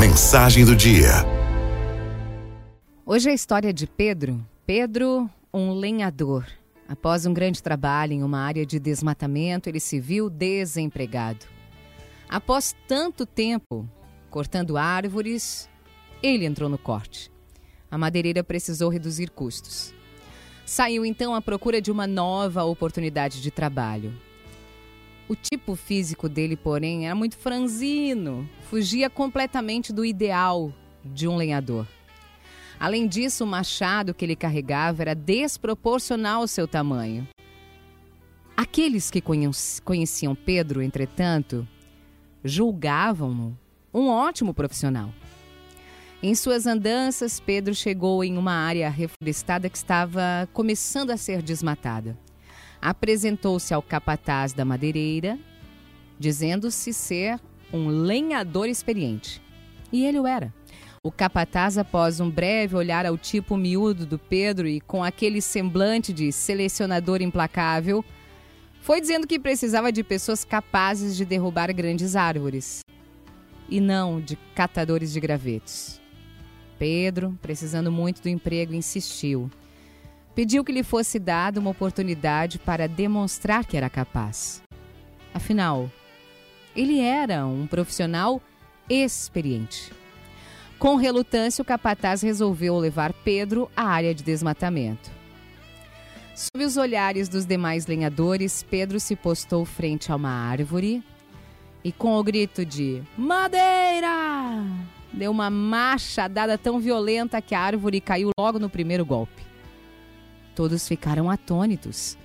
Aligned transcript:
Mensagem 0.00 0.64
do 0.64 0.74
dia. 0.74 1.10
Hoje 3.04 3.28
é 3.28 3.32
a 3.32 3.34
história 3.34 3.70
de 3.70 3.86
Pedro. 3.86 4.42
Pedro, 4.64 5.28
um 5.52 5.74
lenhador. 5.74 6.46
Após 6.88 7.26
um 7.26 7.34
grande 7.34 7.62
trabalho 7.62 8.14
em 8.14 8.22
uma 8.22 8.38
área 8.38 8.64
de 8.64 8.80
desmatamento, 8.80 9.68
ele 9.68 9.78
se 9.78 10.00
viu 10.00 10.30
desempregado. 10.30 11.44
Após 12.26 12.74
tanto 12.88 13.26
tempo 13.26 13.86
cortando 14.30 14.78
árvores, 14.78 15.68
ele 16.22 16.46
entrou 16.46 16.70
no 16.70 16.78
corte. 16.78 17.30
A 17.90 17.98
madeireira 17.98 18.42
precisou 18.42 18.88
reduzir 18.88 19.28
custos. 19.28 19.92
Saiu 20.64 21.04
então 21.04 21.34
à 21.34 21.42
procura 21.42 21.78
de 21.78 21.92
uma 21.92 22.06
nova 22.06 22.64
oportunidade 22.64 23.42
de 23.42 23.50
trabalho. 23.50 24.14
O 25.30 25.36
tipo 25.36 25.76
físico 25.76 26.28
dele, 26.28 26.56
porém, 26.56 27.06
era 27.06 27.14
muito 27.14 27.38
franzino, 27.38 28.50
fugia 28.68 29.08
completamente 29.08 29.92
do 29.92 30.04
ideal 30.04 30.74
de 31.04 31.28
um 31.28 31.36
lenhador. 31.36 31.86
Além 32.80 33.06
disso, 33.06 33.44
o 33.44 33.46
machado 33.46 34.12
que 34.12 34.24
ele 34.24 34.34
carregava 34.34 35.02
era 35.02 35.14
desproporcional 35.14 36.40
ao 36.40 36.48
seu 36.48 36.66
tamanho. 36.66 37.28
Aqueles 38.56 39.08
que 39.08 39.22
conheciam 39.84 40.34
Pedro, 40.34 40.82
entretanto, 40.82 41.64
julgavam-no 42.42 43.56
um 43.94 44.08
ótimo 44.08 44.52
profissional. 44.52 45.14
Em 46.20 46.34
suas 46.34 46.66
andanças, 46.66 47.38
Pedro 47.38 47.72
chegou 47.72 48.24
em 48.24 48.36
uma 48.36 48.54
área 48.54 48.90
reflorestada 48.90 49.70
que 49.70 49.76
estava 49.76 50.48
começando 50.52 51.10
a 51.10 51.16
ser 51.16 51.40
desmatada. 51.40 52.18
Apresentou-se 52.80 53.74
ao 53.74 53.82
capataz 53.82 54.52
da 54.52 54.64
madeireira, 54.64 55.38
dizendo-se 56.18 56.92
ser 56.92 57.38
um 57.72 57.88
lenhador 57.88 58.68
experiente. 58.68 59.42
E 59.92 60.04
ele 60.04 60.18
o 60.18 60.26
era. 60.26 60.52
O 61.02 61.10
capataz, 61.10 61.78
após 61.78 62.20
um 62.20 62.30
breve 62.30 62.76
olhar 62.76 63.06
ao 63.06 63.16
tipo 63.16 63.56
miúdo 63.56 64.04
do 64.04 64.18
Pedro 64.18 64.68
e 64.68 64.80
com 64.80 65.02
aquele 65.02 65.40
semblante 65.40 66.12
de 66.12 66.30
selecionador 66.30 67.22
implacável, 67.22 68.04
foi 68.82 69.00
dizendo 69.00 69.26
que 69.26 69.38
precisava 69.38 69.90
de 69.90 70.02
pessoas 70.02 70.44
capazes 70.44 71.16
de 71.16 71.24
derrubar 71.24 71.72
grandes 71.72 72.16
árvores 72.16 72.80
e 73.68 73.80
não 73.80 74.20
de 74.20 74.36
catadores 74.54 75.12
de 75.12 75.20
gravetos. 75.20 76.00
Pedro, 76.78 77.38
precisando 77.40 77.92
muito 77.92 78.22
do 78.22 78.28
emprego, 78.28 78.74
insistiu. 78.74 79.50
Pediu 80.34 80.64
que 80.64 80.72
lhe 80.72 80.82
fosse 80.82 81.18
dada 81.18 81.60
uma 81.60 81.70
oportunidade 81.70 82.58
para 82.58 82.88
demonstrar 82.88 83.64
que 83.64 83.76
era 83.76 83.90
capaz. 83.90 84.62
Afinal, 85.34 85.90
ele 86.74 87.00
era 87.00 87.46
um 87.46 87.66
profissional 87.66 88.40
experiente. 88.88 89.92
Com 90.78 90.96
relutância, 90.96 91.62
o 91.62 91.64
capataz 91.64 92.22
resolveu 92.22 92.78
levar 92.78 93.12
Pedro 93.12 93.70
à 93.76 93.84
área 93.84 94.14
de 94.14 94.22
desmatamento. 94.22 95.10
Sob 96.34 96.64
os 96.64 96.76
olhares 96.76 97.28
dos 97.28 97.44
demais 97.44 97.86
lenhadores, 97.86 98.62
Pedro 98.62 98.98
se 98.98 99.14
postou 99.14 99.64
frente 99.64 100.10
a 100.10 100.16
uma 100.16 100.30
árvore 100.30 101.02
e, 101.84 101.92
com 101.92 102.16
o 102.16 102.22
grito 102.24 102.64
de 102.64 103.02
Madeira! 103.16 104.64
deu 105.12 105.30
uma 105.30 105.50
machadada 105.50 106.56
tão 106.56 106.78
violenta 106.78 107.42
que 107.42 107.54
a 107.54 107.60
árvore 107.60 108.00
caiu 108.00 108.30
logo 108.38 108.58
no 108.58 108.70
primeiro 108.70 109.04
golpe. 109.04 109.49
Todos 110.60 110.86
ficaram 110.86 111.30
atônitos. 111.30 112.18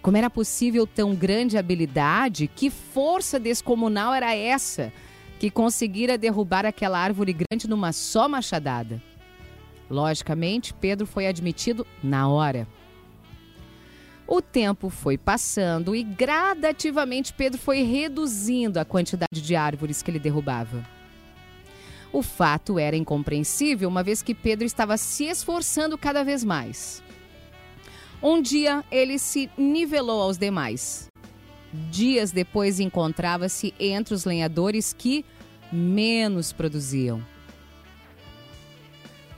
Como 0.00 0.16
era 0.16 0.30
possível 0.30 0.86
tão 0.86 1.12
grande 1.12 1.58
habilidade? 1.58 2.46
Que 2.46 2.70
força 2.70 3.36
descomunal 3.36 4.14
era 4.14 4.32
essa 4.32 4.92
que 5.40 5.50
conseguira 5.50 6.16
derrubar 6.16 6.64
aquela 6.64 7.00
árvore 7.00 7.32
grande 7.32 7.68
numa 7.68 7.92
só 7.92 8.28
machadada? 8.28 9.02
Logicamente, 9.90 10.72
Pedro 10.72 11.04
foi 11.04 11.26
admitido 11.26 11.84
na 12.00 12.28
hora. 12.28 12.68
O 14.24 14.40
tempo 14.40 14.88
foi 14.88 15.18
passando 15.18 15.92
e 15.92 16.04
gradativamente 16.04 17.32
Pedro 17.32 17.58
foi 17.58 17.82
reduzindo 17.82 18.78
a 18.78 18.84
quantidade 18.84 19.42
de 19.42 19.56
árvores 19.56 20.00
que 20.00 20.12
ele 20.12 20.20
derrubava. 20.20 20.86
O 22.12 22.22
fato 22.22 22.78
era 22.78 22.96
incompreensível, 22.96 23.88
uma 23.88 24.04
vez 24.04 24.22
que 24.22 24.32
Pedro 24.32 24.64
estava 24.64 24.96
se 24.96 25.24
esforçando 25.24 25.98
cada 25.98 26.22
vez 26.22 26.44
mais. 26.44 27.02
Um 28.22 28.42
dia 28.42 28.84
ele 28.90 29.18
se 29.18 29.50
nivelou 29.56 30.22
aos 30.22 30.36
demais. 30.36 31.08
Dias 31.90 32.32
depois 32.32 32.80
encontrava-se 32.80 33.72
entre 33.78 34.12
os 34.12 34.24
lenhadores 34.24 34.92
que 34.92 35.24
menos 35.72 36.52
produziam. 36.52 37.24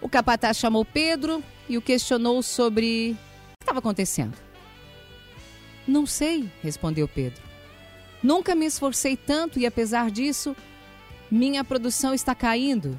O 0.00 0.08
capataz 0.08 0.56
chamou 0.56 0.84
Pedro 0.84 1.42
e 1.68 1.78
o 1.78 1.82
questionou 1.82 2.42
sobre 2.42 3.12
o 3.12 3.14
que 3.14 3.62
estava 3.62 3.78
acontecendo. 3.78 4.36
Não 5.86 6.06
sei, 6.06 6.50
respondeu 6.62 7.06
Pedro. 7.06 7.42
Nunca 8.22 8.54
me 8.54 8.66
esforcei 8.66 9.16
tanto 9.16 9.58
e, 9.58 9.66
apesar 9.66 10.10
disso, 10.10 10.56
minha 11.30 11.64
produção 11.64 12.14
está 12.14 12.34
caindo. 12.34 12.98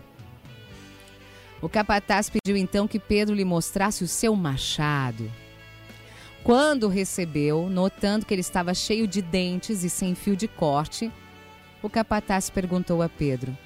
O 1.61 1.69
capataz 1.69 2.29
pediu 2.29 2.57
então 2.57 2.87
que 2.87 2.99
Pedro 2.99 3.33
lhe 3.33 3.45
mostrasse 3.45 4.03
o 4.03 4.07
seu 4.07 4.35
machado. 4.35 5.31
Quando 6.43 6.89
recebeu, 6.89 7.69
notando 7.69 8.25
que 8.25 8.33
ele 8.33 8.41
estava 8.41 8.73
cheio 8.73 9.07
de 9.07 9.21
dentes 9.21 9.83
e 9.83 9.89
sem 9.89 10.13
fio 10.13 10.35
de 10.35 10.47
corte, 10.47 11.09
o 11.81 11.89
capataz 11.89 12.49
perguntou 12.49 13.01
a 13.01 13.07
Pedro: 13.07 13.57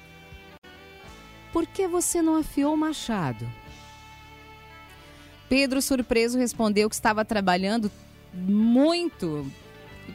Por 1.52 1.66
que 1.66 1.88
você 1.88 2.22
não 2.22 2.36
afiou 2.36 2.74
o 2.74 2.76
machado? 2.76 3.50
Pedro, 5.48 5.82
surpreso, 5.82 6.38
respondeu 6.38 6.88
que 6.88 6.94
estava 6.94 7.24
trabalhando 7.24 7.90
muito, 8.32 9.50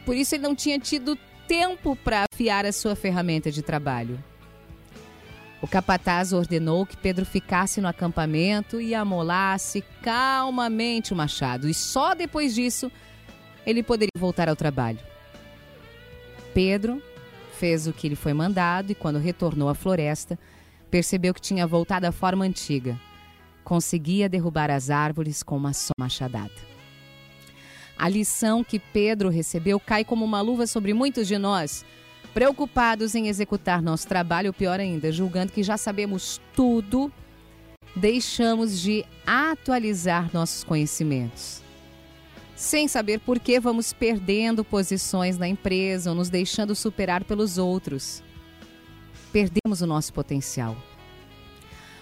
por 0.06 0.16
isso 0.16 0.36
ele 0.36 0.44
não 0.44 0.56
tinha 0.56 0.80
tido 0.80 1.18
tempo 1.48 1.96
para 1.98 2.26
afiar 2.32 2.66
a 2.66 2.72
sua 2.72 2.96
ferramenta 2.96 3.52
de 3.52 3.62
trabalho. 3.62 4.24
O 5.64 5.68
capataz 5.68 6.34
ordenou 6.34 6.86
que 6.86 6.98
Pedro 6.98 7.26
ficasse 7.26 7.80
no 7.80 7.88
acampamento 7.88 8.82
e 8.82 8.94
amolasse 8.94 9.82
calmamente 10.02 11.14
o 11.14 11.16
machado, 11.16 11.70
e 11.70 11.74
só 11.74 12.14
depois 12.14 12.54
disso 12.54 12.92
ele 13.66 13.82
poderia 13.82 14.12
voltar 14.18 14.50
ao 14.50 14.58
trabalho. 14.58 15.00
Pedro 16.54 17.02
fez 17.54 17.88
o 17.88 17.94
que 17.94 18.10
lhe 18.10 18.16
foi 18.16 18.34
mandado 18.34 18.92
e, 18.92 18.96
quando 18.96 19.20
retornou 19.20 19.70
à 19.70 19.74
floresta, 19.74 20.38
percebeu 20.92 21.34
que 21.34 21.40
tinha 21.40 21.66
voltado 21.66 22.06
à 22.06 22.12
forma 22.12 22.44
antiga. 22.44 23.00
Conseguia 23.64 24.28
derrubar 24.28 24.70
as 24.70 24.90
árvores 24.90 25.42
com 25.42 25.56
uma 25.56 25.72
só 25.72 25.94
machadada. 25.98 26.52
A 27.98 28.10
lição 28.10 28.66
que 28.66 28.80
Pedro 28.80 29.30
recebeu 29.30 29.80
cai 29.80 30.04
como 30.04 30.26
uma 30.26 30.42
luva 30.42 30.68
sobre 30.68 30.94
muitos 30.94 31.26
de 31.26 31.38
nós 31.38 31.86
Preocupados 32.34 33.14
em 33.14 33.28
executar 33.28 33.82
nosso 33.82 34.08
trabalho, 34.08 34.48
ou 34.48 34.54
pior 34.54 34.80
ainda, 34.80 35.12
julgando 35.12 35.52
que 35.52 35.62
já 35.62 35.78
sabemos 35.78 36.42
tudo, 36.56 37.12
deixamos 37.96 38.80
de 38.80 39.06
atualizar 39.26 40.32
nossos 40.34 40.64
conhecimentos. 40.64 41.62
Sem 42.56 42.88
saber 42.88 43.20
por 43.20 43.40
que 43.40 43.60
vamos 43.60 43.94
perdendo 43.94 44.64
posições 44.64 45.38
na 45.38 45.48
empresa 45.48 46.10
ou 46.10 46.16
nos 46.16 46.30
deixando 46.30 46.74
superar 46.74 47.24
pelos 47.24 47.58
outros. 47.58 48.24
Perdemos 49.32 49.82
o 49.82 49.88
nosso 49.88 50.12
potencial. 50.14 50.76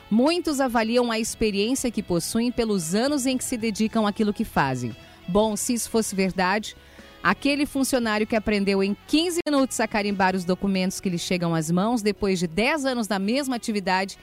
Muitos 0.09 0.59
avaliam 0.59 1.11
a 1.11 1.19
experiência 1.19 1.91
que 1.91 2.03
possuem 2.03 2.51
pelos 2.51 2.93
anos 2.93 3.25
em 3.25 3.37
que 3.37 3.43
se 3.43 3.57
dedicam 3.57 4.05
àquilo 4.05 4.33
que 4.33 4.43
fazem. 4.45 4.95
Bom, 5.27 5.55
se 5.55 5.73
isso 5.73 5.89
fosse 5.89 6.13
verdade, 6.13 6.75
Aquele 7.23 7.67
funcionário 7.67 8.25
que 8.25 8.35
aprendeu 8.35 8.81
em 8.81 8.97
15 9.07 9.41
minutos 9.47 9.79
a 9.79 9.87
carimbar 9.87 10.35
os 10.35 10.43
documentos 10.43 10.99
que 10.99 11.09
lhe 11.09 11.19
chegam 11.19 11.53
às 11.53 11.69
mãos 11.69 12.01
depois 12.01 12.39
de 12.39 12.47
10 12.47 12.85
anos 12.85 13.05
da 13.05 13.19
mesma 13.19 13.55
atividade, 13.55 14.17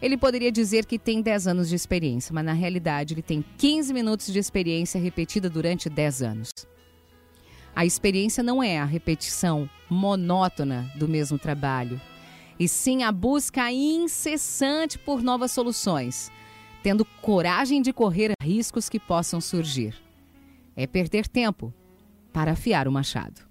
ele 0.00 0.16
poderia 0.16 0.50
dizer 0.50 0.86
que 0.86 0.98
tem 0.98 1.20
10 1.20 1.46
anos 1.46 1.68
de 1.68 1.74
experiência, 1.74 2.32
mas 2.32 2.46
na 2.46 2.54
realidade 2.54 3.12
ele 3.12 3.20
tem 3.20 3.44
15 3.58 3.92
minutos 3.92 4.32
de 4.32 4.38
experiência 4.38 4.98
repetida 4.98 5.50
durante 5.50 5.90
10 5.90 6.22
anos. 6.22 6.50
A 7.76 7.84
experiência 7.84 8.42
não 8.42 8.62
é 8.62 8.78
a 8.78 8.84
repetição 8.86 9.68
monótona 9.90 10.90
do 10.96 11.06
mesmo 11.06 11.38
trabalho, 11.38 12.00
e 12.58 12.66
sim 12.66 13.02
a 13.02 13.12
busca 13.12 13.70
incessante 13.70 14.98
por 14.98 15.22
novas 15.22 15.52
soluções, 15.52 16.32
tendo 16.82 17.04
coragem 17.20 17.82
de 17.82 17.92
correr 17.92 18.32
riscos 18.42 18.88
que 18.88 18.98
possam 18.98 19.38
surgir. 19.38 19.94
É 20.74 20.86
perder 20.86 21.28
tempo 21.28 21.74
para 22.32 22.52
afiar 22.52 22.86
o 22.88 22.92
machado. 22.92 23.48